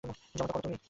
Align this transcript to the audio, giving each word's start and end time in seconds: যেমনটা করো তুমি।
যেমনটা 0.03 0.45
করো 0.45 0.59
তুমি। 0.63 0.77